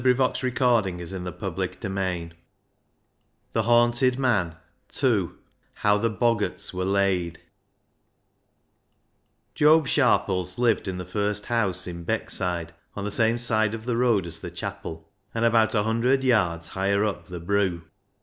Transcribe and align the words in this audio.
The 0.03 0.15
Haunted 0.15 0.49
Man 0.49 1.11
II 1.11 1.29
How 1.29 1.29
the 1.29 1.29
Boggarts 1.29 1.73
were 1.77 1.89
laid 1.93 2.33
387 3.53 3.53
The 3.53 3.61
Haunted 3.61 4.17
Man 4.17 4.55
II 5.03 5.29
How 5.75 5.97
the 5.99 6.09
Boggarts 6.09 6.73
were 6.73 6.85
Laid 6.85 7.39
Job 9.53 9.87
Sharples 9.87 10.57
lived 10.57 10.87
in 10.87 10.97
the 10.97 11.05
first 11.05 11.45
house 11.45 11.85
in 11.85 12.03
Beck 12.03 12.31
side, 12.31 12.73
on 12.95 13.03
the 13.05 13.11
same 13.11 13.37
side 13.37 13.75
of 13.75 13.85
the 13.85 13.95
road 13.95 14.25
as 14.25 14.41
the 14.41 14.49
chapel, 14.49 15.07
and 15.35 15.45
about 15.45 15.75
a 15.75 15.83
hundred 15.83 16.23
yards 16.23 16.69
higher 16.69 17.05
up 17.05 17.27
the 17.27 17.39
"broo." 17.39 17.83